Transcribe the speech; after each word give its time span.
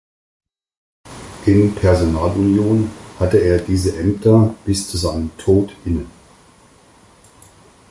In 1.45 1.75
Personalunion 1.75 2.89
hatte 3.19 3.37
er 3.37 3.59
diese 3.59 3.95
Ämter 3.99 4.55
bis 4.65 4.89
zu 4.89 4.97
seinem 4.97 5.29
Tod 5.37 5.75
inne. 5.85 6.07